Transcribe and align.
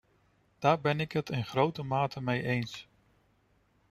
Daar 0.59 0.81
ben 0.81 0.99
ik 0.99 1.11
het 1.11 1.29
in 1.29 1.45
grote 1.45 1.83
mate 1.83 2.21
mee 2.21 2.43
eens. 2.43 2.87